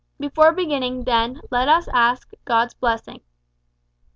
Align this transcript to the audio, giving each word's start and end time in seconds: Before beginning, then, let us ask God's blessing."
Before 0.19 0.51
beginning, 0.51 1.03
then, 1.03 1.41
let 1.51 1.67
us 1.69 1.87
ask 1.93 2.31
God's 2.43 2.73
blessing." 2.73 3.21